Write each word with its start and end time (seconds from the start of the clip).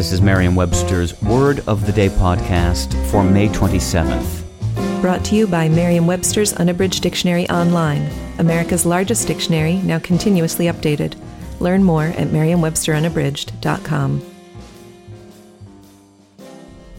This 0.00 0.12
is 0.12 0.22
Merriam-Webster's 0.22 1.20
Word 1.20 1.62
of 1.68 1.84
the 1.84 1.92
Day 1.92 2.08
podcast 2.08 2.94
for 3.10 3.22
May 3.22 3.48
27th. 3.48 5.02
Brought 5.02 5.22
to 5.26 5.34
you 5.34 5.46
by 5.46 5.68
Merriam-Webster's 5.68 6.54
Unabridged 6.54 7.02
Dictionary 7.02 7.46
Online, 7.50 8.08
America's 8.38 8.86
largest 8.86 9.28
dictionary, 9.28 9.74
now 9.74 9.98
continuously 9.98 10.64
updated. 10.68 11.20
Learn 11.60 11.84
more 11.84 12.04
at 12.04 12.32
merriam-websterunabridged.com. 12.32 14.22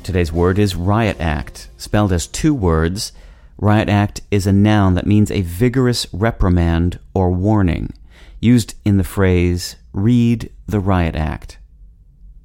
Today's 0.04 0.32
word 0.32 0.60
is 0.60 0.76
riot 0.76 1.18
act, 1.20 1.70
spelled 1.78 2.14
as 2.14 2.28
two 2.28 2.54
words. 2.54 3.14
Riot 3.58 3.90
act 3.90 4.22
is 4.30 4.46
a 4.46 4.54
noun 4.54 4.94
that 4.94 5.08
means 5.08 5.32
a 5.32 5.42
vigorous 5.42 6.06
reprimand 6.14 7.00
or 7.16 7.32
warning, 7.32 7.94
used 8.40 8.76
in 8.86 8.98
the 8.98 9.04
phrase, 9.04 9.76
read 9.92 10.52
the 10.68 10.80
riot 10.80 11.16
act. 11.16 11.58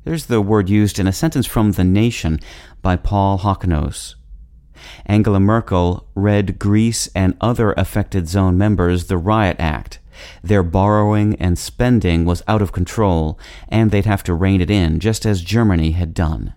There's 0.06 0.26
the 0.26 0.40
word 0.40 0.68
used 0.68 1.00
in 1.00 1.08
a 1.08 1.12
sentence 1.12 1.46
from 1.46 1.72
The 1.72 1.82
Nation 1.82 2.38
by 2.80 2.94
Paul 2.94 3.40
Hockenos. 3.40 4.14
Angela 5.04 5.40
Merkel 5.40 6.06
read 6.14 6.60
Greece 6.60 7.08
and 7.12 7.36
other 7.40 7.72
affected 7.72 8.28
zone 8.28 8.56
members 8.56 9.08
the 9.08 9.18
Riot 9.18 9.56
Act. 9.58 9.98
Their 10.44 10.62
borrowing 10.62 11.34
and 11.40 11.58
spending 11.58 12.24
was 12.24 12.44
out 12.46 12.62
of 12.62 12.70
control, 12.70 13.36
and 13.68 13.90
they'd 13.90 14.06
have 14.06 14.22
to 14.22 14.34
rein 14.34 14.60
it 14.60 14.70
in, 14.70 15.00
just 15.00 15.26
as 15.26 15.42
Germany 15.42 15.90
had 15.90 16.14
done. 16.14 16.54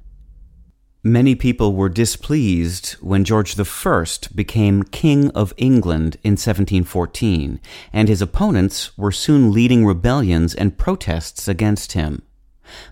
Many 1.03 1.33
people 1.33 1.73
were 1.73 1.89
displeased 1.89 2.97
when 3.01 3.23
George 3.23 3.59
I 3.59 4.05
became 4.35 4.83
King 4.83 5.31
of 5.31 5.55
England 5.57 6.17
in 6.21 6.33
1714, 6.33 7.59
and 7.91 8.09
his 8.09 8.21
opponents 8.21 8.95
were 8.95 9.11
soon 9.11 9.51
leading 9.51 9.87
rebellions 9.87 10.53
and 10.53 10.77
protests 10.77 11.47
against 11.47 11.93
him. 11.93 12.21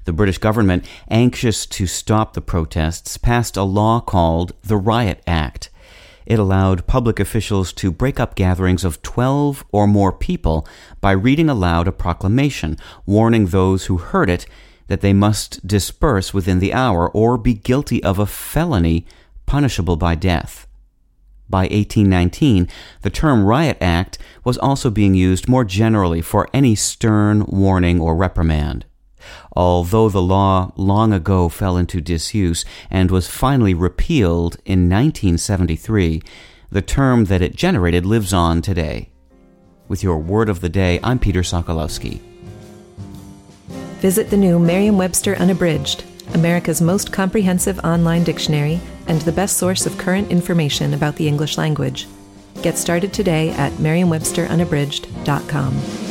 The 0.06 0.14
British 0.14 0.38
government, 0.38 0.86
anxious 1.10 1.66
to 1.68 1.88
stop 1.88 2.34
the 2.34 2.42
protests, 2.42 3.18
passed 3.18 3.58
a 3.58 3.64
law 3.64 4.00
called 4.00 4.54
the 4.64 4.78
Riot 4.78 5.22
Act. 5.28 5.70
It 6.28 6.40
allowed 6.40 6.88
public 6.88 7.22
officials 7.22 7.72
to 7.74 7.90
break 7.90 8.20
up 8.20 8.36
gatherings 8.36 8.84
of 8.84 9.02
12 9.02 9.64
or 9.72 9.88
more 9.88 10.12
people 10.12 10.68
by 11.00 11.12
reading 11.14 11.50
aloud 11.50 11.88
a 11.88 11.94
proclamation 11.94 12.78
warning 13.06 13.48
those 13.48 13.86
who 13.86 13.98
heard 13.98 14.30
it 14.30 14.46
that 14.88 15.00
they 15.00 15.14
must 15.14 15.66
disperse 15.66 16.34
within 16.34 16.60
the 16.60 16.74
hour 16.74 17.10
or 17.10 17.38
be 17.38 17.54
guilty 17.54 18.04
of 18.04 18.20
a 18.20 18.26
felony 18.26 19.06
punishable 19.46 19.96
by 19.96 20.16
death. 20.16 20.68
By 21.50 21.62
1819, 21.62 22.68
the 23.04 23.10
term 23.10 23.46
Riot 23.46 23.78
Act 23.80 24.18
was 24.44 24.58
also 24.58 24.90
being 24.90 25.14
used 25.14 25.48
more 25.48 25.64
generally 25.64 26.22
for 26.22 26.50
any 26.54 26.76
stern 26.76 27.46
warning 27.48 28.02
or 28.02 28.16
reprimand 28.18 28.86
although 29.54 30.10
the 30.10 30.22
law 30.22 30.72
long 30.76 31.14
ago 31.14 31.50
fell 31.50 31.78
into 31.78 32.02
disuse 32.02 32.66
and 32.90 33.12
was 33.12 33.28
finally 33.28 33.74
repealed 33.74 34.56
in 34.66 34.90
1973, 34.90 36.22
the 36.72 36.82
term 36.82 37.26
that 37.26 37.42
it 37.42 37.56
generated 37.56 38.06
lives 38.06 38.34
on 38.34 38.62
today. 38.62 39.10
With 39.88 40.04
your 40.04 40.18
word 40.18 40.50
of 40.50 40.62
the 40.62 40.70
day, 40.70 41.00
I'm 41.04 41.20
Peter 41.20 41.42
Sokolowski. 41.42 42.20
Visit 44.00 44.30
the 44.30 44.38
new 44.38 44.60
Merriam 44.60 44.98
Webster 44.98 45.36
Unabridged, 45.38 46.04
America's 46.34 46.82
most 46.82 47.12
comprehensive 47.12 47.80
online 47.80 48.24
dictionary 48.24 48.80
and 49.08 49.22
the 49.22 49.32
best 49.32 49.58
source 49.58 49.86
of 49.86 49.98
current 49.98 50.30
information 50.30 50.94
about 50.94 51.16
the 51.16 51.28
English 51.28 51.58
language. 51.58 52.08
Get 52.62 52.78
started 52.78 53.14
today 53.14 53.52
at 53.52 53.80
merriam-websterunabridged.com. 53.80 56.07